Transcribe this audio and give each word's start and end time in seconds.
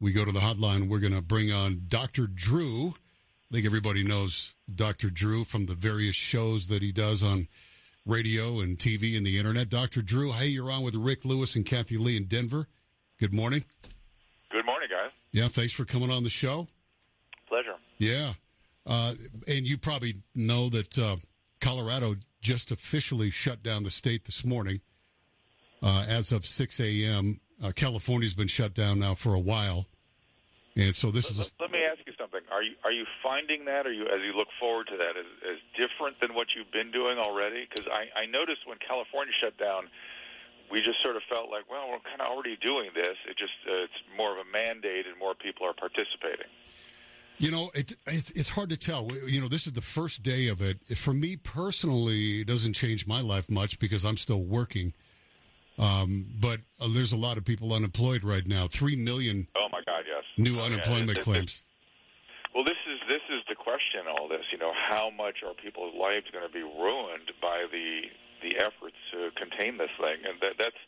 We 0.00 0.12
go 0.12 0.24
to 0.24 0.32
the 0.32 0.40
hotline. 0.40 0.88
We're 0.88 1.00
going 1.00 1.14
to 1.14 1.22
bring 1.22 1.52
on 1.52 1.82
Dr. 1.88 2.26
Drew. 2.26 2.94
I 3.50 3.54
think 3.54 3.66
everybody 3.66 4.02
knows 4.02 4.54
Dr. 4.72 5.08
Drew 5.08 5.44
from 5.44 5.66
the 5.66 5.74
various 5.74 6.16
shows 6.16 6.68
that 6.68 6.82
he 6.82 6.92
does 6.92 7.22
on 7.22 7.48
radio 8.04 8.60
and 8.60 8.76
TV 8.76 9.16
and 9.16 9.24
the 9.24 9.38
internet. 9.38 9.68
Dr. 9.68 10.02
Drew, 10.02 10.32
hey, 10.32 10.48
you're 10.48 10.70
on 10.70 10.82
with 10.82 10.94
Rick 10.94 11.24
Lewis 11.24 11.56
and 11.56 11.64
Kathy 11.64 11.96
Lee 11.96 12.16
in 12.16 12.24
Denver. 12.24 12.68
Good 13.18 13.32
morning. 13.32 13.64
Good 14.50 14.66
morning, 14.66 14.88
guys. 14.90 15.10
Yeah, 15.32 15.48
thanks 15.48 15.72
for 15.72 15.84
coming 15.84 16.10
on 16.10 16.24
the 16.24 16.30
show. 16.30 16.68
Pleasure. 17.48 17.76
Yeah. 17.98 18.34
Uh, 18.86 19.14
and 19.48 19.66
you 19.66 19.78
probably 19.78 20.16
know 20.34 20.68
that 20.68 20.98
uh, 20.98 21.16
Colorado 21.60 22.16
just 22.40 22.70
officially 22.70 23.30
shut 23.30 23.62
down 23.62 23.82
the 23.82 23.90
state 23.90 24.24
this 24.24 24.44
morning. 24.44 24.80
Uh, 25.82 26.04
as 26.08 26.32
of 26.32 26.46
6 26.46 26.80
a.m., 26.80 27.40
uh, 27.62 27.72
California's 27.72 28.34
been 28.34 28.48
shut 28.48 28.74
down 28.74 28.98
now 28.98 29.14
for 29.14 29.34
a 29.34 29.40
while. 29.40 29.86
And 30.76 30.94
so 30.94 31.10
this 31.10 31.30
is. 31.30 31.40
A... 31.40 31.44
Let 31.58 31.70
me 31.70 31.80
ask 31.90 32.00
you 32.06 32.12
something. 32.20 32.40
Are 32.52 32.62
you 32.62 32.74
are 32.84 32.92
you 32.92 33.06
finding 33.22 33.64
that, 33.64 33.86
or 33.86 33.92
you 33.92 34.04
as 34.04 34.20
you 34.20 34.36
look 34.36 34.48
forward 34.60 34.88
to 34.88 34.96
that, 34.98 35.16
as, 35.16 35.24
as 35.48 35.58
different 35.72 36.20
than 36.20 36.34
what 36.34 36.48
you've 36.54 36.70
been 36.70 36.92
doing 36.92 37.16
already? 37.16 37.66
Because 37.68 37.88
I, 37.88 38.12
I 38.12 38.26
noticed 38.26 38.68
when 38.68 38.76
California 38.86 39.32
shut 39.40 39.56
down, 39.56 39.88
we 40.70 40.82
just 40.82 41.02
sort 41.02 41.16
of 41.16 41.22
felt 41.32 41.50
like, 41.50 41.64
well, 41.70 41.88
we're 41.88 42.04
kind 42.04 42.20
of 42.20 42.28
already 42.28 42.56
doing 42.60 42.90
this. 42.94 43.16
It 43.24 43.38
just 43.38 43.56
uh, 43.64 43.88
it's 43.88 44.00
more 44.18 44.32
of 44.32 44.46
a 44.46 44.50
mandate, 44.52 45.06
and 45.06 45.18
more 45.18 45.34
people 45.34 45.66
are 45.66 45.72
participating. 45.72 46.52
You 47.38 47.50
know, 47.50 47.70
it, 47.74 47.92
it, 48.06 48.32
it's 48.34 48.48
hard 48.48 48.68
to 48.70 48.76
tell. 48.76 49.08
You 49.26 49.40
know, 49.40 49.48
this 49.48 49.66
is 49.66 49.72
the 49.72 49.82
first 49.82 50.22
day 50.22 50.48
of 50.48 50.60
it. 50.60 50.76
For 50.96 51.12
me 51.12 51.36
personally, 51.36 52.40
it 52.40 52.46
doesn't 52.46 52.72
change 52.72 53.06
my 53.06 53.20
life 53.20 53.50
much 53.50 53.78
because 53.78 54.04
I'm 54.04 54.16
still 54.16 54.42
working. 54.42 54.92
Um, 55.78 56.26
but 56.40 56.60
uh, 56.80 56.88
there's 56.88 57.12
a 57.12 57.16
lot 57.20 57.36
of 57.36 57.44
people 57.44 57.72
unemployed 57.72 58.24
right 58.24 58.46
now. 58.46 58.66
Three 58.66 58.96
million. 58.96 59.46
Oh 59.54 59.68
my 59.70 59.82
God, 59.84 60.04
yes. 60.08 60.24
New 60.38 60.54
Oh, 60.54 60.60
yeah, 60.60 60.72
unemployment 60.72 61.10
it- 61.10 61.18
it- 61.18 61.24
claims. 61.24 61.62
Well, 62.54 62.64
this 62.64 62.80
is 62.88 62.96
this 63.06 63.20
is 63.28 63.44
the 63.52 63.54
question. 63.54 64.08
All 64.08 64.28
this, 64.28 64.40
you 64.50 64.56
know, 64.56 64.72
how 64.72 65.10
much 65.12 65.44
are 65.44 65.52
people's 65.52 65.92
lives 65.92 66.24
going 66.32 66.46
to 66.46 66.52
be 66.52 66.64
ruined 66.64 67.28
by 67.42 67.66
the 67.68 68.08
the 68.40 68.56
efforts 68.56 68.96
to 69.12 69.28
contain 69.36 69.76
this 69.76 69.92
thing? 70.00 70.24
And 70.24 70.40
that 70.40 70.56
that's 70.56 70.80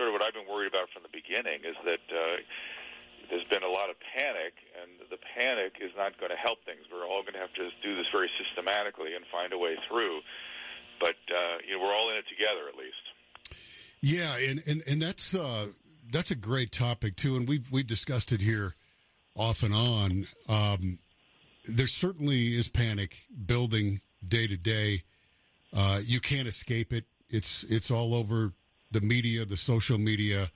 sort 0.00 0.08
of 0.08 0.16
what 0.16 0.24
I've 0.24 0.32
been 0.32 0.48
worried 0.48 0.72
about 0.72 0.88
from 0.96 1.04
the 1.04 1.12
beginning. 1.12 1.60
Is 1.68 1.76
that 1.84 2.00
uh, 2.08 2.40
there's 3.28 3.44
been 3.52 3.60
a 3.62 3.68
lot 3.68 3.92
of 3.92 4.00
panic, 4.16 4.56
and 4.80 4.96
the 5.12 5.20
panic 5.36 5.76
is 5.84 5.92
not 5.92 6.16
going 6.16 6.32
to 6.32 6.40
help 6.40 6.64
things. 6.64 6.88
We're 6.88 7.04
all 7.04 7.20
going 7.20 7.36
to 7.36 7.44
have 7.44 7.52
to 7.52 7.68
just 7.68 7.76
do 7.84 7.92
this 8.00 8.08
very 8.08 8.32
systematically 8.40 9.12
and 9.12 9.28
find 9.28 9.52
a 9.52 9.60
way 9.60 9.76
through. 9.92 10.24
But 11.04 11.20
uh, 11.28 11.60
you 11.68 11.76
know, 11.76 11.84
we're 11.84 11.92
all 11.92 12.08
in 12.08 12.16
it 12.16 12.24
together, 12.32 12.64
at 12.64 12.80
least. 12.80 13.09
Yeah, 14.02 14.34
and, 14.48 14.62
and, 14.66 14.82
and 14.88 15.02
that's 15.02 15.34
uh, 15.34 15.66
that's 16.10 16.30
a 16.30 16.34
great 16.36 16.72
topic 16.72 17.16
too, 17.16 17.36
and 17.36 17.46
we've 17.48 17.70
we've 17.70 17.86
discussed 17.86 18.32
it 18.32 18.40
here 18.40 18.72
off 19.36 19.62
and 19.62 19.74
on. 19.74 20.26
Um, 20.48 20.98
there 21.68 21.86
certainly 21.86 22.54
is 22.56 22.68
panic 22.68 23.26
building 23.46 24.00
day 24.26 24.46
to 24.46 24.56
day. 24.56 25.02
Uh, 25.76 26.00
you 26.02 26.20
can't 26.20 26.48
escape 26.48 26.92
it. 26.92 27.04
It's 27.28 27.64
it's 27.64 27.90
all 27.90 28.14
over 28.14 28.52
the 28.90 29.00
media, 29.02 29.44
the 29.44 29.56
social 29.56 29.98
media. 29.98 30.50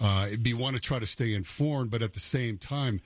Uh, 0.00 0.26
you 0.44 0.56
want 0.56 0.76
to 0.76 0.82
try 0.82 0.98
to 0.98 1.06
stay 1.06 1.34
informed, 1.34 1.90
but 1.90 2.00
at 2.02 2.12
the 2.14 2.20
same 2.20 2.58
time, 2.58 3.00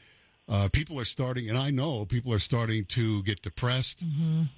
uh, 0.49 0.69
people 0.73 1.01
are 1.01 1.05
starting, 1.07 1.49
and 1.49 1.57
I 1.57 1.71
know 1.71 2.05
people 2.05 2.33
are 2.33 2.39
starting 2.39 2.85
to 2.87 3.23
get 3.23 3.41
depressed. 3.41 4.05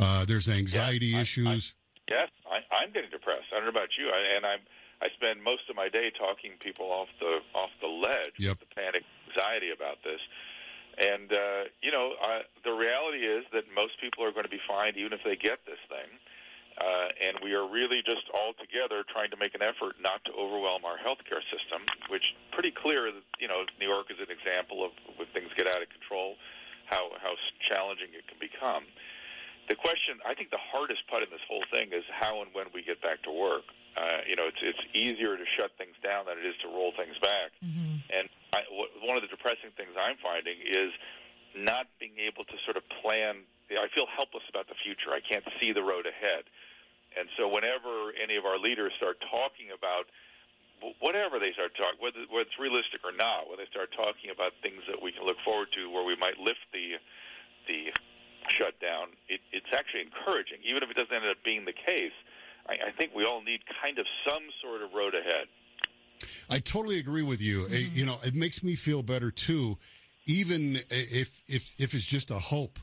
Uh, 0.01 0.25
there's 0.25 0.49
anxiety 0.49 1.15
I- 1.15 1.19
I- 1.19 1.23
issues. 1.23 1.75
Yes, 2.11 2.29
I, 2.51 2.59
I'm 2.77 2.93
getting 2.93 3.11
depressed. 3.11 3.47
I 3.53 3.57
don't 3.57 3.65
know 3.65 3.71
about 3.71 3.89
you, 3.99 4.09
I, 4.09 4.37
and 4.37 4.47
I'm. 4.47 4.61
I 5.03 5.09
spend 5.17 5.43
most 5.43 5.69
of 5.69 5.77
my 5.77 5.89
day 5.89 6.11
talking 6.17 6.53
people 6.61 6.87
off 6.93 7.09
the 7.21 7.41
off 7.55 7.71
the 7.81 7.89
ledge 7.89 8.37
Yep. 8.39 8.61
with 8.61 8.69
the 8.69 8.73
panic, 8.75 9.05
anxiety 9.29 9.71
about 9.71 10.01
this. 10.03 10.21
And 10.97 11.29
uh, 11.33 11.69
you 11.83 11.93
know, 11.93 12.15
uh, 12.23 12.49
the 12.65 12.73
reality 12.73 13.21
is 13.27 13.45
that 13.53 13.65
most 13.75 14.01
people 14.01 14.25
are 14.25 14.33
going 14.33 14.49
to 14.49 14.53
be 14.53 14.63
fine 14.67 14.95
even 14.97 15.13
if 15.13 15.21
they 15.25 15.37
get 15.37 15.61
this 15.67 15.81
thing. 15.89 16.09
Uh, 16.77 17.09
and 17.25 17.41
we 17.41 17.57
are 17.57 17.65
really 17.65 18.05
just 18.05 18.29
all 18.37 18.53
together 18.61 19.01
trying 19.09 19.33
to 19.33 19.37
make 19.41 19.57
an 19.57 19.65
effort 19.65 19.97
not 20.05 20.21
to 20.29 20.33
overwhelm 20.37 20.85
our 20.85 21.01
healthcare 21.01 21.41
system, 21.49 21.81
which 22.13 22.37
pretty 22.53 22.69
clear 22.73 23.09
that 23.13 23.25
you 23.41 23.49
know 23.49 23.65
New 23.81 23.89
York 23.89 24.13
is 24.13 24.21
an 24.21 24.29
example 24.29 24.85
of 24.85 24.93
when 25.17 25.29
things 25.33 25.49
get 25.57 25.65
out 25.69 25.81
of 25.81 25.89
control, 25.89 26.37
how 26.89 27.13
how 27.21 27.33
challenging 27.69 28.13
it 28.13 28.29
can 28.29 28.37
become. 28.41 28.85
The 29.69 29.75
question, 29.75 30.21
I 30.25 30.33
think, 30.37 30.51
the 30.53 30.61
hardest 30.63 31.09
part 31.09 31.25
in 31.25 31.31
this 31.33 31.43
whole 31.49 31.65
thing 31.73 31.91
is 31.93 32.05
how 32.13 32.41
and 32.41 32.53
when 32.53 32.67
we 32.73 32.85
get 32.85 33.01
back 33.03 33.21
to 33.25 33.33
work. 33.33 33.65
Uh, 33.97 34.21
you 34.29 34.37
know, 34.37 34.45
it's 34.45 34.61
it's 34.61 34.85
easier 34.93 35.37
to 35.41 35.47
shut 35.57 35.73
things 35.81 35.97
down 36.05 36.29
than 36.29 36.37
it 36.37 36.45
is 36.45 36.55
to 36.61 36.69
roll 36.69 36.93
things 36.93 37.17
back. 37.19 37.51
And 38.13 38.29
I, 38.53 38.61
w- 38.69 38.93
one 39.03 39.17
of 39.17 39.25
the 39.25 39.33
depressing 39.33 39.73
things 39.73 39.97
I'm 39.97 40.21
finding 40.21 40.61
is 40.61 40.93
not 41.57 41.89
being 41.99 42.21
able 42.21 42.45
to 42.45 42.57
sort 42.69 42.77
of 42.77 42.85
plan. 43.01 43.41
I 43.73 43.89
feel 43.97 44.05
helpless 44.07 44.45
about 44.53 44.69
the 44.69 44.77
future. 44.85 45.11
I 45.17 45.25
can't 45.25 45.45
see 45.59 45.73
the 45.73 45.83
road 45.83 46.05
ahead. 46.05 46.45
And 47.17 47.27
so, 47.41 47.49
whenever 47.49 48.13
any 48.21 48.37
of 48.37 48.45
our 48.45 48.61
leaders 48.61 48.93
start 49.01 49.17
talking 49.33 49.73
about 49.73 50.07
whatever 51.01 51.41
they 51.41 51.57
start 51.57 51.73
talking, 51.73 51.97
whether, 51.97 52.21
whether 52.29 52.45
it's 52.45 52.61
realistic 52.61 53.01
or 53.01 53.17
not, 53.17 53.49
when 53.49 53.57
they 53.57 53.65
start 53.73 53.89
talking 53.97 54.29
about 54.29 54.53
things 54.61 54.85
that 54.93 55.01
we 55.01 55.09
can 55.11 55.25
look 55.25 55.41
forward 55.41 55.73
to, 55.73 55.89
where 55.89 56.05
we 56.05 56.17
might 56.21 56.37
lift 56.37 56.61
the 56.73 57.01
the 57.67 57.91
shutdown, 58.53 59.11
it, 59.27 59.41
it's 59.51 59.73
actually 59.75 60.05
encouraging, 60.07 60.61
even 60.63 60.85
if 60.85 60.91
it 60.93 60.97
doesn't 61.01 61.17
end 61.17 61.27
up 61.27 61.41
being 61.43 61.65
the 61.65 61.75
case. 61.75 62.15
I, 62.69 62.89
I 62.89 62.91
think 62.99 63.13
we 63.15 63.25
all 63.25 63.43
need 63.43 63.61
kind 63.83 63.99
of 63.99 64.07
some 64.29 64.43
sort 64.63 64.83
of 64.83 64.93
road 64.95 65.15
ahead. 65.15 65.47
I 66.51 66.59
totally 66.59 66.99
agree 66.99 67.23
with 67.23 67.41
you. 67.43 67.67
Uh, 67.71 67.77
You 67.93 68.07
know, 68.07 68.19
it 68.25 68.35
makes 68.35 68.63
me 68.63 68.75
feel 68.75 69.03
better 69.03 69.31
too, 69.31 69.79
even 70.27 70.77
if 70.91 71.43
if 71.47 71.75
if 71.79 71.95
it's 71.95 72.07
just 72.07 72.31
a 72.31 72.39
hope 72.39 72.79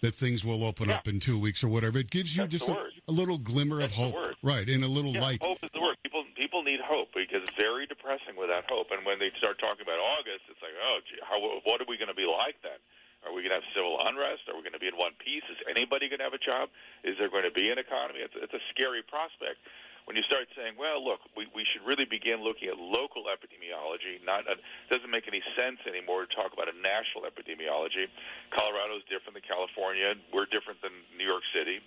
that 0.00 0.14
things 0.14 0.44
will 0.44 0.64
open 0.64 0.88
Yeah. 0.88 0.96
up 0.96 1.06
in 1.08 1.20
two 1.20 1.38
weeks 1.38 1.62
or 1.62 1.68
whatever. 1.68 1.98
It 1.98 2.10
gives 2.10 2.34
you 2.34 2.44
That's 2.48 2.64
just 2.64 2.68
a, 2.70 2.88
a 3.08 3.12
little 3.12 3.36
glimmer 3.36 3.78
That's 3.80 3.92
of 3.92 4.12
hope, 4.12 4.34
right? 4.42 4.66
And 4.66 4.82
a 4.82 4.88
little 4.88 5.12
Yeah, 5.12 5.20
light. 5.20 5.42
hope 5.44 5.62
is 5.62 5.68
the 5.74 5.80
word. 5.80 5.96
People 6.02 6.24
people 6.34 6.62
need 6.62 6.80
hope 6.80 7.12
because 7.14 7.42
it's 7.42 7.52
very 7.60 7.84
depressing 7.86 8.34
without 8.36 8.64
hope. 8.68 8.88
And 8.90 9.04
when 9.04 9.18
they 9.18 9.30
start 9.36 9.58
talking 9.60 9.82
about 9.82 10.00
August, 10.00 10.48
it's 10.48 10.62
like, 10.62 10.72
oh, 10.82 10.98
gee, 11.04 11.20
how, 11.22 11.38
what 11.68 11.80
are 11.82 11.86
we 11.86 11.98
going 11.98 12.08
to 12.08 12.14
be 12.16 12.24
like 12.24 12.56
then? 12.62 12.80
Are 13.26 13.32
we 13.32 13.44
going 13.44 13.52
to 13.52 13.60
have 13.60 13.70
civil 13.76 14.00
unrest? 14.00 14.48
Are 14.48 14.56
we 14.56 14.64
going 14.64 14.76
to 14.76 14.80
be 14.80 14.88
in 14.88 14.96
one 14.96 15.12
piece? 15.20 15.44
Is 15.52 15.60
anybody 15.68 16.08
going 16.08 16.24
to 16.24 16.28
have 16.28 16.36
a 16.36 16.40
job? 16.40 16.72
Is 17.04 17.20
there 17.20 17.28
going 17.28 17.44
to 17.44 17.52
be 17.52 17.68
an 17.68 17.76
economy? 17.76 18.24
It's, 18.24 18.36
it's 18.36 18.56
a 18.56 18.62
scary 18.72 19.04
prospect. 19.04 19.60
When 20.08 20.16
you 20.16 20.24
start 20.24 20.48
saying, 20.56 20.74
well, 20.80 21.04
look, 21.04 21.20
we, 21.36 21.46
we 21.52 21.62
should 21.68 21.84
really 21.84 22.08
begin 22.08 22.40
looking 22.40 22.72
at 22.72 22.80
local 22.80 23.28
epidemiology. 23.28 24.18
Not 24.24 24.48
it 24.48 24.58
doesn't 24.88 25.12
make 25.12 25.28
any 25.28 25.44
sense 25.54 25.78
anymore 25.84 26.24
to 26.24 26.30
talk 26.32 26.56
about 26.56 26.72
a 26.72 26.76
national 26.80 27.28
epidemiology. 27.28 28.08
Colorado 28.50 28.96
is 28.96 29.04
different 29.06 29.36
than 29.36 29.44
California. 29.44 30.16
We're 30.32 30.48
different 30.48 30.80
than 30.80 30.96
New 31.14 31.28
York 31.28 31.44
City. 31.52 31.78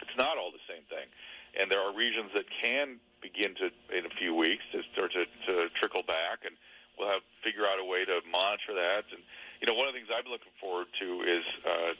It's 0.00 0.16
not 0.16 0.40
all 0.40 0.50
the 0.50 0.64
same 0.66 0.82
thing. 0.88 1.06
And 1.54 1.70
there 1.70 1.78
are 1.78 1.94
regions 1.94 2.32
that 2.34 2.48
can 2.48 2.98
begin 3.22 3.54
to, 3.62 3.70
in 3.94 4.08
a 4.08 4.12
few 4.18 4.34
weeks, 4.34 4.64
to 4.74 4.82
start 4.90 5.12
to, 5.14 5.28
to 5.46 5.70
trickle 5.78 6.02
back, 6.02 6.42
and 6.42 6.58
we'll 6.98 7.10
have 7.10 7.24
figure 7.42 7.66
out 7.66 7.78
a 7.78 7.86
way 7.86 8.04
to 8.04 8.22
monitor 8.30 8.74
that. 8.74 9.04
And 9.12 9.22
you 9.60 9.66
know, 9.66 9.74
one 9.74 9.88
of 9.88 9.94
the 9.94 10.00
things 10.00 10.10
I've 10.10 10.24
been 10.24 10.34
looking 10.34 10.54
forward 10.60 10.88
to 11.00 11.08
is 11.24 11.44
uh, 11.64 11.92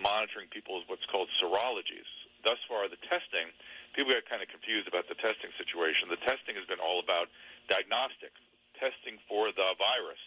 monitoring 0.00 0.48
people's 0.50 0.84
what's 0.86 1.04
called 1.10 1.28
serologies. 1.42 2.08
Thus 2.44 2.60
far, 2.68 2.86
the 2.92 3.00
testing, 3.08 3.48
people 3.96 4.12
get 4.12 4.28
kind 4.28 4.44
of 4.44 4.52
confused 4.52 4.84
about 4.84 5.08
the 5.08 5.16
testing 5.16 5.48
situation. 5.56 6.12
The 6.12 6.20
testing 6.28 6.54
has 6.60 6.68
been 6.68 6.80
all 6.80 7.00
about 7.00 7.32
diagnostics, 7.72 8.36
testing 8.76 9.16
for 9.26 9.48
the 9.48 9.72
virus. 9.80 10.20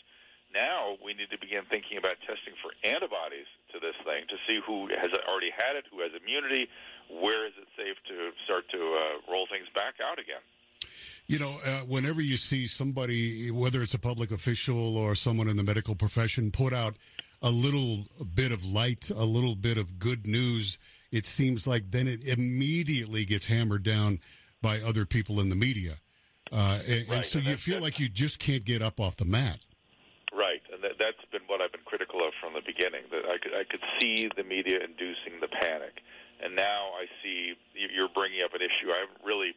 Now 0.49 0.95
we 1.03 1.13
need 1.13 1.29
to 1.29 1.37
begin 1.37 1.67
thinking 1.67 1.99
about 1.99 2.17
testing 2.23 2.55
for 2.63 2.71
antibodies 2.81 3.47
to 3.75 3.83
this 3.83 3.95
thing 4.07 4.25
to 4.31 4.37
see 4.47 4.63
who 4.63 4.87
has 4.95 5.11
already 5.27 5.51
had 5.51 5.75
it, 5.75 5.85
who 5.91 5.99
has 6.01 6.15
immunity, 6.15 6.71
where 7.11 7.45
is 7.45 7.53
it 7.59 7.67
safe 7.75 7.99
to 8.07 8.31
start 8.47 8.63
to 8.71 8.79
uh, 8.79 9.31
roll 9.31 9.45
things 9.51 9.67
back 9.75 9.99
out 9.99 10.17
again. 10.19 10.41
You 11.27 11.39
know, 11.39 11.57
uh, 11.65 11.79
whenever 11.81 12.21
you 12.21 12.37
see 12.37 12.67
somebody, 12.67 13.51
whether 13.51 13.81
it's 13.81 13.93
a 13.93 13.99
public 13.99 14.31
official 14.31 14.97
or 14.97 15.15
someone 15.15 15.47
in 15.47 15.57
the 15.57 15.63
medical 15.63 15.95
profession, 15.95 16.51
put 16.51 16.73
out 16.73 16.95
a 17.41 17.51
little 17.51 18.05
bit 18.33 18.51
of 18.51 18.65
light, 18.65 19.09
a 19.09 19.25
little 19.25 19.55
bit 19.55 19.77
of 19.77 19.99
good 19.99 20.25
news, 20.25 20.77
it 21.11 21.25
seems 21.25 21.67
like 21.67 21.91
then 21.91 22.07
it 22.07 22.27
immediately 22.27 23.25
gets 23.25 23.45
hammered 23.45 23.83
down 23.83 24.19
by 24.61 24.79
other 24.79 25.05
people 25.05 25.39
in 25.39 25.49
the 25.49 25.55
media. 25.55 25.93
Uh, 26.51 26.79
and, 26.87 27.09
and 27.09 27.25
so 27.25 27.39
and 27.39 27.47
you 27.47 27.57
feel 27.57 27.81
like 27.81 27.99
you 27.99 28.09
just 28.09 28.39
can't 28.39 28.65
get 28.65 28.81
up 28.81 28.99
off 28.99 29.17
the 29.17 29.25
mat. 29.25 29.59
Right. 30.33 30.61
and 30.73 30.83
that, 30.83 30.99
that's 30.99 31.23
been 31.31 31.41
what 31.47 31.61
I've 31.61 31.71
been 31.71 31.85
critical 31.85 32.25
of 32.25 32.33
from 32.39 32.53
the 32.53 32.61
beginning. 32.61 33.03
That 33.11 33.25
I 33.25 33.37
could 33.41 33.53
I 33.53 33.63
could 33.65 33.81
see 33.99 34.29
the 34.35 34.43
media 34.43 34.79
inducing 34.83 35.41
the 35.41 35.47
panic, 35.47 36.01
and 36.43 36.55
now 36.55 36.93
I 36.93 37.09
see 37.23 37.53
you're 37.73 38.09
bringing 38.13 38.41
up 38.45 38.53
an 38.53 38.61
issue 38.61 38.91
I 38.91 39.01
haven't 39.07 39.25
really 39.25 39.55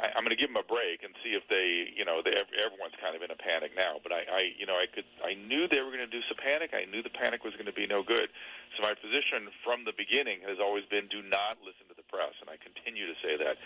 I, 0.00 0.14
I'm 0.16 0.24
going 0.24 0.32
to 0.34 0.40
give 0.40 0.48
them 0.48 0.60
a 0.60 0.66
break 0.66 1.04
and 1.04 1.12
see 1.20 1.36
if 1.36 1.44
they, 1.50 1.92
you 1.92 2.04
know, 2.04 2.20
they, 2.24 2.32
everyone's 2.36 2.96
kind 3.00 3.16
of 3.16 3.20
in 3.20 3.32
a 3.32 3.38
panic 3.38 3.72
now. 3.76 4.00
But 4.00 4.12
I, 4.12 4.22
I, 4.28 4.40
you 4.56 4.64
know, 4.64 4.76
I 4.76 4.86
could, 4.88 5.08
I 5.20 5.34
knew 5.34 5.68
they 5.68 5.80
were 5.84 5.92
going 5.92 6.04
to 6.04 6.10
do 6.10 6.24
some 6.28 6.38
panic. 6.40 6.72
I 6.72 6.88
knew 6.88 7.02
the 7.04 7.12
panic 7.12 7.44
was 7.44 7.52
going 7.54 7.68
to 7.68 7.76
be 7.76 7.84
no 7.84 8.00
good. 8.00 8.32
So 8.76 8.86
my 8.86 8.96
position 8.96 9.52
from 9.60 9.84
the 9.84 9.92
beginning 9.92 10.40
has 10.48 10.56
always 10.56 10.88
been: 10.88 11.08
do 11.12 11.20
not 11.20 11.60
listen 11.60 11.84
to 11.92 11.96
the 11.96 12.06
press, 12.08 12.32
and 12.40 12.48
I 12.48 12.56
continue 12.60 13.04
to 13.04 13.16
say 13.20 13.36
that. 13.36 13.56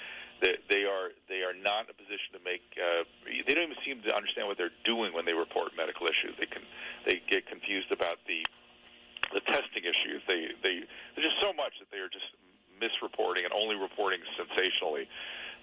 That 0.45 0.69
they 0.69 0.85
are, 0.85 1.17
they 1.33 1.41
are 1.49 1.57
not 1.57 1.89
in 1.89 1.97
a 1.97 1.97
position 1.97 2.37
to 2.37 2.43
make. 2.45 2.61
Uh, 2.77 3.09
they 3.25 3.57
don't 3.57 3.73
even 3.73 3.81
seem 3.81 4.05
to 4.05 4.13
understand 4.13 4.45
what 4.45 4.61
they're 4.61 4.75
doing 4.85 5.17
when 5.17 5.25
they 5.25 5.33
report 5.33 5.73
medical 5.73 6.05
issues. 6.05 6.37
They 6.37 6.45
can, 6.45 6.61
they 7.09 7.25
get 7.25 7.49
confused 7.49 7.89
about 7.89 8.21
the, 8.29 8.45
the 9.33 9.41
testing 9.49 9.89
issues. 9.89 10.21
They, 10.29 10.53
they, 10.61 10.85
there's 11.17 11.33
just 11.33 11.41
so 11.41 11.57
much 11.57 11.81
that 11.81 11.89
they 11.89 12.05
are 12.05 12.13
just 12.13 12.37
misreporting 12.77 13.49
and 13.49 13.53
only 13.57 13.81
reporting 13.81 14.21
sensationally 14.37 15.09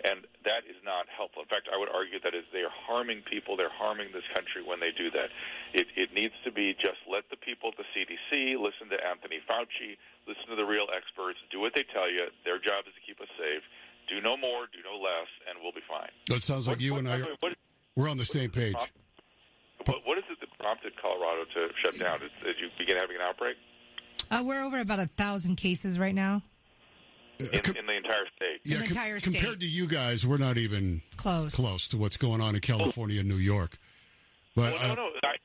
and 0.04 0.28
that 0.44 0.68
is 0.68 0.76
not 0.84 1.08
helpful. 1.08 1.42
In 1.42 1.50
fact, 1.50 1.70
I 1.72 1.78
would 1.78 1.90
argue 1.90 2.20
that 2.20 2.36
is 2.36 2.44
they 2.52 2.66
are 2.66 2.74
harming 2.74 3.24
people. 3.24 3.56
They're 3.56 3.72
harming 3.72 4.12
this 4.12 4.28
country 4.36 4.66
when 4.66 4.80
they 4.80 4.92
do 4.92 5.12
that. 5.12 5.30
It, 5.74 5.88
it 5.96 6.12
needs 6.12 6.36
to 6.44 6.52
be 6.52 6.76
just 6.76 7.00
let 7.08 7.30
the 7.30 7.40
people 7.40 7.72
at 7.72 7.78
the 7.80 7.88
CDC 7.96 8.60
listen 8.60 8.92
to 8.92 9.00
Anthony 9.00 9.40
Fauci, 9.48 9.96
listen 10.28 10.50
to 10.52 10.58
the 10.60 10.68
real 10.68 10.88
experts, 10.92 11.40
do 11.52 11.60
what 11.60 11.74
they 11.76 11.86
tell 11.94 12.10
you. 12.10 12.28
Their 12.44 12.60
job 12.60 12.84
is 12.90 12.94
to 12.98 13.04
keep 13.06 13.22
us 13.22 13.32
safe. 13.40 13.64
Do 14.12 14.20
no 14.20 14.36
more, 14.36 14.68
do 14.68 14.84
no 14.84 15.00
less, 15.00 15.32
and 15.48 15.56
we'll 15.64 15.72
be 15.72 15.86
fine. 15.88 16.12
That 16.28 16.44
sounds 16.44 16.68
like 16.68 16.78
what, 16.78 16.84
you 16.84 17.00
what, 17.00 17.08
and 17.08 17.10
I. 17.10 17.22
Are, 17.24 17.36
what, 17.40 17.56
we're 17.96 18.10
on 18.10 18.18
the 18.18 18.28
same 18.28 18.52
page. 18.52 18.76
What, 19.86 20.04
what 20.04 20.18
is 20.18 20.26
it 20.30 20.40
that 20.40 20.52
prompted 20.60 20.94
Colorado 21.00 21.48
to 21.56 21.72
shut 21.80 21.98
down? 22.00 22.20
Did, 22.20 22.32
did 22.44 22.56
you 22.60 22.68
begin 22.78 22.98
having 22.98 23.16
an 23.16 23.22
outbreak? 23.22 23.56
Uh, 24.30 24.44
we're 24.44 24.64
over 24.64 24.80
about 24.80 25.00
a 25.00 25.08
thousand 25.08 25.56
cases 25.56 26.00
right 26.00 26.16
now 26.16 26.42
in, 27.40 27.48
in, 27.48 27.52
the 27.52 27.62
entire 27.64 27.72
state. 27.72 27.93
Yeah, 28.64 28.80
the 28.80 28.86
entire 28.86 29.20
com- 29.20 29.34
compared 29.34 29.60
to 29.60 29.68
you 29.68 29.88
guys, 29.88 30.26
we're 30.26 30.38
not 30.38 30.58
even 30.58 31.02
close 31.18 31.56
close 31.56 31.88
to 31.90 31.98
what's 31.98 32.18
going 32.18 32.42
on 32.42 32.56
in 32.56 32.62
California 32.62 33.20
and 33.20 33.28
New 33.28 33.36
York. 33.36 33.78
But 34.56 34.74
well, 34.74 34.96
no, 34.96 35.10
no. 35.10 35.10
I, 35.24 35.36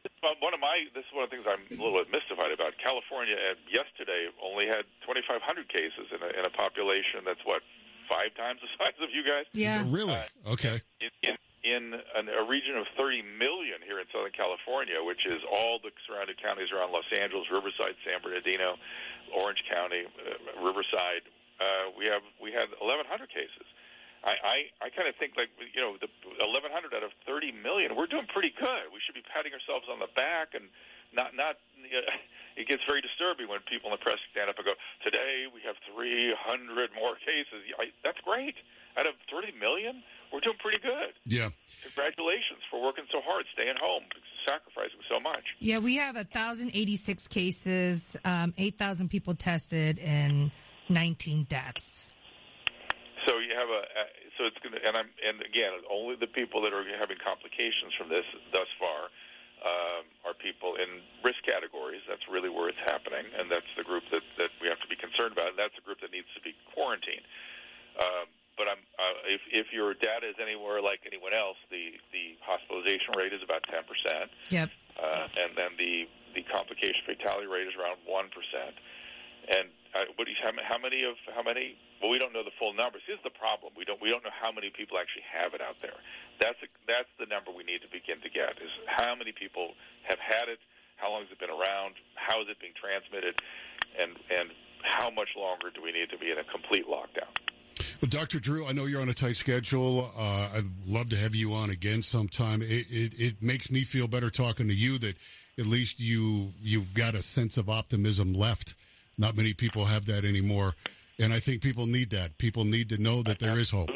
one 0.41 0.55
of 0.55 0.61
my 0.61 0.85
this 0.94 1.03
is 1.03 1.12
one 1.15 1.25
of 1.25 1.31
the 1.31 1.37
things 1.37 1.47
I'm 1.49 1.65
a 1.67 1.82
little 1.82 1.99
bit 1.99 2.12
mystified 2.12 2.53
about. 2.53 2.79
California 2.79 3.35
uh, 3.35 3.59
yesterday 3.73 4.29
only 4.38 4.67
had 4.67 4.87
2,500 5.03 5.41
cases 5.67 6.06
in 6.15 6.20
a, 6.23 6.31
in 6.38 6.44
a 6.47 6.53
population 6.53 7.25
that's 7.25 7.43
what 7.43 7.62
five 8.06 8.31
times 8.37 8.61
the 8.62 8.70
size 8.79 8.97
of 9.03 9.11
you 9.11 9.25
guys. 9.26 9.50
Yeah, 9.53 9.82
really? 9.88 10.14
Uh, 10.14 10.55
okay. 10.55 10.79
In, 11.00 11.11
in, 11.25 11.35
in 11.64 11.82
an, 12.17 12.29
a 12.31 12.44
region 12.47 12.76
of 12.79 12.87
30 12.97 13.23
million 13.37 13.82
here 13.82 13.99
in 13.99 14.06
Southern 14.14 14.32
California, 14.32 15.00
which 15.03 15.26
is 15.26 15.43
all 15.49 15.79
the 15.82 15.91
surrounding 16.06 16.37
counties 16.38 16.71
around 16.71 16.93
Los 16.93 17.09
Angeles, 17.11 17.50
Riverside, 17.50 17.99
San 18.06 18.23
Bernardino, 18.23 18.79
Orange 19.35 19.62
County, 19.69 20.06
uh, 20.06 20.64
Riverside, 20.64 21.26
uh, 21.58 21.90
we 21.99 22.06
have 22.06 22.22
we 22.38 22.50
had 22.55 22.70
1,100 22.78 23.28
cases. 23.28 23.66
I 24.25 24.34
I, 24.34 24.56
I 24.82 24.88
kind 24.90 25.06
of 25.06 25.14
think 25.19 25.34
like 25.38 25.50
you 25.58 25.82
know 25.82 25.99
the 25.99 26.10
1,100 26.38 26.94
out 26.94 27.02
of 27.02 27.12
30 27.26 27.52
million, 27.62 27.94
we're 27.94 28.10
doing 28.10 28.26
pretty 28.31 28.55
good. 28.55 28.90
We 28.90 29.02
should 29.02 29.14
be 29.14 29.26
patting 29.26 29.55
ourselves 29.55 29.87
on 29.90 29.99
the 29.99 30.10
back 30.14 30.55
and 30.55 30.70
not 31.14 31.34
not. 31.34 31.58
You 31.78 32.02
know, 32.02 32.10
it 32.58 32.66
gets 32.66 32.82
very 32.87 33.00
disturbing 33.00 33.46
when 33.46 33.62
people 33.70 33.90
in 33.90 33.94
the 33.94 34.02
press 34.02 34.19
stand 34.34 34.50
up 34.50 34.58
and 34.58 34.66
go, 34.66 34.75
"Today 35.02 35.46
we 35.50 35.62
have 35.62 35.78
300 35.94 36.90
more 36.94 37.14
cases." 37.22 37.62
I, 37.78 37.94
that's 38.02 38.19
great. 38.22 38.58
Out 38.99 39.06
of 39.06 39.14
30 39.31 39.54
million, 39.61 40.02
we're 40.32 40.40
doing 40.40 40.56
pretty 40.58 40.78
good. 40.78 41.14
Yeah. 41.25 41.50
Congratulations 41.82 42.58
for 42.69 42.82
working 42.82 43.04
so 43.12 43.20
hard, 43.25 43.44
staying 43.52 43.76
home, 43.81 44.02
sacrificing 44.44 44.99
so 45.08 45.20
much. 45.20 45.44
Yeah, 45.61 45.78
we 45.78 45.96
have 45.96 46.16
1,086 46.16 47.28
cases, 47.28 48.16
um, 48.25 48.54
8,000 48.58 49.08
people 49.08 49.37
tested, 49.37 50.00
and 50.00 50.50
19 50.90 51.44
deaths. 51.44 52.08
So 53.26 53.38
you 53.38 53.52
have 53.52 53.69
a 53.69 53.82
so 54.38 54.46
it's 54.46 54.56
going 54.62 54.73
to 54.73 54.81
and 54.81 54.96
I'm 54.96 55.11
and 55.20 55.43
again 55.43 55.75
only 55.90 56.17
the 56.17 56.31
people 56.31 56.62
that 56.62 56.73
are 56.73 56.87
having 56.96 57.19
complications 57.20 57.93
from 57.99 58.08
this 58.08 58.25
thus 58.52 58.70
far 58.81 59.12
um, 59.58 60.06
are 60.23 60.35
people 60.38 60.79
in 60.79 61.02
risk 61.26 61.43
categories. 61.43 62.00
That's 62.06 62.23
really 62.31 62.49
where 62.49 62.70
it's 62.70 62.81
happening, 62.87 63.26
and 63.35 63.50
that's 63.50 63.69
the 63.75 63.82
group 63.82 64.06
that 64.14 64.23
that 64.38 64.55
we 64.62 64.70
have 64.70 64.79
to 64.81 64.88
be 64.88 64.96
concerned 64.96 65.35
about. 65.35 65.50
And 65.52 65.58
that's 65.58 65.75
a 65.76 65.85
group 65.85 65.99
that 66.00 66.14
needs 66.14 66.31
to 66.38 66.43
be 66.43 66.55
quarantined. 66.73 67.26
Um, 67.99 68.31
but 68.55 68.67
I'm, 68.70 68.82
uh, 68.99 69.35
if 69.35 69.43
if 69.50 69.67
your 69.75 69.94
data 69.94 70.31
is 70.31 70.38
anywhere 70.38 70.82
like 70.82 71.02
anyone 71.06 71.35
else, 71.35 71.58
the 71.70 71.99
the 72.14 72.38
hospitalization 72.43 73.14
rate 73.19 73.35
is 73.35 73.43
about 73.43 73.67
ten 73.67 73.82
percent. 73.87 74.31
Yep. 74.50 74.70
Uh, 74.99 75.26
and 75.43 75.50
then 75.58 75.75
the 75.79 76.06
the 76.35 76.43
complication 76.46 77.02
fatality 77.06 77.50
rate 77.50 77.67
is 77.67 77.75
around 77.79 77.99
one 78.06 78.31
percent. 78.31 78.75
And 79.49 79.70
uh, 79.94 80.05
what 80.17 80.29
how, 80.43 80.52
how 80.62 80.79
many 80.79 81.05
of 81.05 81.17
how 81.35 81.43
many? 81.43 81.76
Well, 82.00 82.11
we 82.11 82.19
don't 82.19 82.32
know 82.32 82.44
the 82.44 82.55
full 82.58 82.75
numbers. 82.75 83.02
Here's 83.06 83.23
the 83.25 83.32
problem: 83.32 83.73
we 83.76 83.85
don't 83.85 84.00
we 84.00 84.11
don't 84.11 84.25
know 84.25 84.35
how 84.35 84.52
many 84.52 84.70
people 84.70 84.99
actually 84.99 85.25
have 85.25 85.55
it 85.55 85.61
out 85.61 85.76
there. 85.81 85.96
That's 86.40 86.61
a, 86.62 86.69
that's 86.87 87.08
the 87.19 87.26
number 87.26 87.50
we 87.50 87.64
need 87.64 87.81
to 87.82 87.90
begin 87.90 88.20
to 88.20 88.31
get: 88.31 88.61
is 88.61 88.73
how 88.87 89.14
many 89.14 89.32
people 89.32 89.73
have 90.05 90.19
had 90.20 90.49
it, 90.49 90.61
how 90.96 91.11
long 91.11 91.23
has 91.25 91.32
it 91.32 91.40
been 91.40 91.50
around, 91.50 91.96
how 92.14 92.43
is 92.43 92.49
it 92.49 92.61
being 92.61 92.76
transmitted, 92.76 93.40
and 93.96 94.12
and 94.29 94.52
how 94.82 95.11
much 95.11 95.32
longer 95.37 95.70
do 95.73 95.82
we 95.82 95.93
need 95.93 96.11
to 96.11 96.19
be 96.19 96.31
in 96.31 96.38
a 96.38 96.44
complete 96.44 96.87
lockdown? 96.87 97.32
Well, 98.00 98.08
Dr. 98.08 98.38
Drew, 98.38 98.67
I 98.67 98.73
know 98.73 98.87
you're 98.87 99.00
on 99.00 99.08
a 99.08 99.14
tight 99.14 99.37
schedule. 99.37 100.11
Uh, 100.17 100.50
I'd 100.55 100.70
love 100.87 101.11
to 101.11 101.17
have 101.17 101.35
you 101.35 101.55
on 101.55 101.70
again 101.70 102.02
sometime. 102.02 102.62
It, 102.62 102.87
it, 102.90 103.14
it 103.19 103.43
makes 103.43 103.73
me 103.73 103.81
feel 103.81 104.06
better 104.06 104.31
talking 104.31 104.69
to 104.69 104.75
you 104.75 104.99
that 104.99 105.17
at 105.58 105.67
least 105.67 105.99
you 105.99 106.52
you've 106.62 106.94
got 106.94 107.14
a 107.14 107.23
sense 107.23 107.56
of 107.56 107.69
optimism 107.69 108.35
left 108.35 108.75
not 109.19 109.37
many 109.37 109.53
people 109.53 109.85
have 109.85 110.06
that 110.06 110.25
anymore. 110.25 110.75
And 111.19 111.32
I 111.32 111.41
think 111.41 111.62
people 111.62 111.87
need 111.87 112.11
that. 112.11 112.38
People 112.38 112.65
need 112.65 112.88
to 112.91 112.99
know 113.03 113.23
that 113.23 113.41
there 113.41 113.59
is 113.59 113.70
hope. 113.70 113.91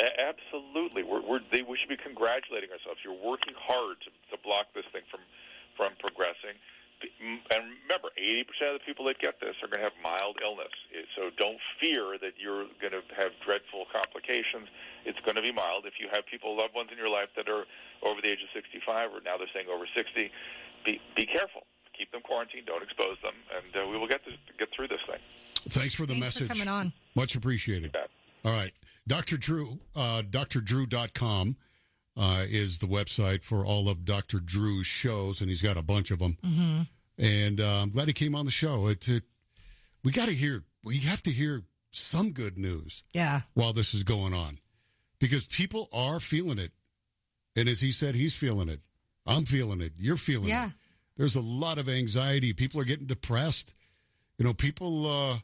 Absolutely. 0.00 1.04
We're, 1.04 1.20
we're, 1.20 1.44
they, 1.52 1.60
we 1.60 1.76
should 1.76 1.92
be 1.92 2.00
congratulating 2.00 2.72
ourselves. 2.72 3.04
You're 3.04 3.20
working 3.20 3.52
hard 3.60 4.00
to, 4.08 4.10
to 4.32 4.36
block 4.40 4.72
this 4.72 4.88
thing 4.96 5.04
from, 5.12 5.20
from 5.76 5.92
progressing. 6.00 6.56
And 7.20 7.60
remember, 7.84 8.12
80% 8.16 8.76
of 8.76 8.80
the 8.80 8.84
people 8.84 9.04
that 9.08 9.20
get 9.20 9.40
this 9.40 9.56
are 9.64 9.68
going 9.68 9.80
to 9.80 9.88
have 9.88 9.96
mild 10.04 10.40
illness. 10.44 10.72
So 11.16 11.32
don't 11.36 11.60
fear 11.80 12.16
that 12.20 12.36
you're 12.40 12.68
going 12.80 12.92
to 12.92 13.04
have 13.16 13.32
dreadful 13.44 13.88
complications. 13.92 14.68
It's 15.04 15.20
going 15.24 15.36
to 15.36 15.44
be 15.44 15.52
mild. 15.52 15.84
If 15.84 15.96
you 16.00 16.08
have 16.12 16.24
people, 16.28 16.56
loved 16.56 16.76
ones 16.76 16.92
in 16.92 17.00
your 17.00 17.08
life 17.08 17.32
that 17.36 17.48
are 17.48 17.64
over 18.04 18.20
the 18.20 18.28
age 18.28 18.44
of 18.44 18.52
65, 18.52 19.12
or 19.16 19.20
now 19.24 19.36
they're 19.40 19.52
saying 19.52 19.68
over 19.68 19.88
60, 19.88 20.28
be, 20.84 21.00
be 21.16 21.24
careful 21.24 21.68
keep 22.00 22.10
them 22.12 22.22
quarantined, 22.22 22.66
don't 22.66 22.82
expose 22.82 23.16
them, 23.22 23.34
and 23.54 23.76
uh, 23.76 23.88
we 23.88 23.98
will 23.98 24.08
get 24.08 24.24
to 24.24 24.30
get 24.58 24.68
through 24.74 24.88
this 24.88 25.00
thing. 25.06 25.18
Thanks 25.68 25.94
for 25.94 26.06
the 26.06 26.14
Thanks 26.14 26.40
message. 26.40 26.48
For 26.48 26.54
coming 26.54 26.68
on. 26.68 26.92
Much 27.14 27.34
appreciated. 27.34 27.94
All 28.44 28.52
right. 28.52 28.72
Dr. 29.06 29.36
Drew, 29.36 29.80
uh, 29.94 30.22
drdrew.com 30.28 31.56
uh, 32.16 32.44
is 32.48 32.78
the 32.78 32.86
website 32.86 33.44
for 33.44 33.66
all 33.66 33.88
of 33.88 34.04
Dr. 34.04 34.40
Drew's 34.40 34.86
shows, 34.86 35.40
and 35.40 35.50
he's 35.50 35.62
got 35.62 35.76
a 35.76 35.82
bunch 35.82 36.10
of 36.10 36.20
them. 36.20 36.38
Mm-hmm. 36.44 36.80
And 37.18 37.60
uh, 37.60 37.82
I'm 37.82 37.90
glad 37.90 38.08
he 38.08 38.14
came 38.14 38.34
on 38.34 38.46
the 38.46 38.50
show. 38.50 38.86
It, 38.88 39.06
it 39.08 39.24
we 40.02 40.12
got 40.12 40.28
to 40.28 40.34
hear, 40.34 40.64
we 40.82 40.98
have 40.98 41.22
to 41.24 41.30
hear 41.30 41.62
some 41.90 42.32
good 42.32 42.56
news. 42.56 43.02
Yeah. 43.12 43.42
While 43.52 43.74
this 43.74 43.92
is 43.92 44.04
going 44.04 44.32
on, 44.32 44.54
because 45.18 45.46
people 45.46 45.88
are 45.92 46.20
feeling 46.20 46.58
it, 46.58 46.72
and 47.56 47.68
as 47.68 47.80
he 47.80 47.92
said, 47.92 48.14
he's 48.14 48.34
feeling 48.34 48.70
it. 48.70 48.80
I'm 49.26 49.44
feeling 49.44 49.82
it. 49.82 49.92
You're 49.98 50.16
feeling 50.16 50.48
yeah. 50.48 50.68
it. 50.68 50.72
There's 51.20 51.36
a 51.36 51.42
lot 51.42 51.76
of 51.76 51.86
anxiety. 51.86 52.54
People 52.54 52.80
are 52.80 52.84
getting 52.84 53.04
depressed. 53.04 53.74
You 54.38 54.46
know, 54.46 54.54
people 54.54 55.06
uh, 55.06 55.36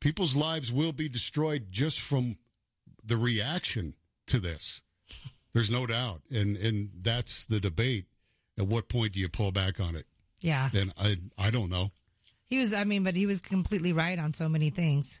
people's 0.00 0.34
lives 0.34 0.72
will 0.72 0.90
be 0.90 1.08
destroyed 1.08 1.66
just 1.70 2.00
from 2.00 2.36
the 3.04 3.16
reaction 3.16 3.94
to 4.26 4.40
this. 4.40 4.82
There's 5.54 5.70
no 5.70 5.86
doubt, 5.86 6.22
and 6.32 6.56
and 6.56 6.90
that's 7.00 7.46
the 7.46 7.60
debate. 7.60 8.06
At 8.58 8.66
what 8.66 8.88
point 8.88 9.12
do 9.12 9.20
you 9.20 9.28
pull 9.28 9.52
back 9.52 9.78
on 9.78 9.94
it? 9.94 10.06
Yeah. 10.40 10.68
Then 10.72 10.92
I 10.98 11.14
I 11.38 11.50
don't 11.50 11.70
know. 11.70 11.92
He 12.46 12.58
was. 12.58 12.74
I 12.74 12.82
mean, 12.82 13.04
but 13.04 13.14
he 13.14 13.26
was 13.26 13.40
completely 13.40 13.92
right 13.92 14.18
on 14.18 14.34
so 14.34 14.48
many 14.48 14.70
things. 14.70 15.20